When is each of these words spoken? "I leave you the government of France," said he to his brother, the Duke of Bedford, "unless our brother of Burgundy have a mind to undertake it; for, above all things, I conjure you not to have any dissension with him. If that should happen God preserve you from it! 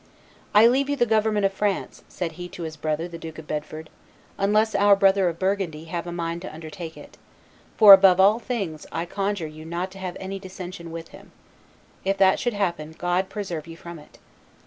"I 0.55 0.65
leave 0.65 0.89
you 0.89 0.95
the 0.95 1.05
government 1.05 1.45
of 1.45 1.53
France," 1.53 2.01
said 2.09 2.31
he 2.31 2.49
to 2.57 2.63
his 2.63 2.75
brother, 2.75 3.07
the 3.07 3.19
Duke 3.19 3.37
of 3.37 3.45
Bedford, 3.45 3.91
"unless 4.35 4.73
our 4.73 4.95
brother 4.95 5.29
of 5.29 5.37
Burgundy 5.37 5.83
have 5.83 6.07
a 6.07 6.11
mind 6.11 6.41
to 6.41 6.51
undertake 6.51 6.97
it; 6.97 7.17
for, 7.77 7.93
above 7.93 8.19
all 8.19 8.39
things, 8.39 8.87
I 8.91 9.05
conjure 9.05 9.45
you 9.45 9.63
not 9.63 9.91
to 9.91 9.99
have 9.99 10.17
any 10.19 10.39
dissension 10.39 10.89
with 10.91 11.09
him. 11.09 11.33
If 12.03 12.17
that 12.17 12.39
should 12.39 12.53
happen 12.53 12.95
God 12.97 13.29
preserve 13.29 13.67
you 13.67 13.77
from 13.77 13.99
it! 13.99 14.17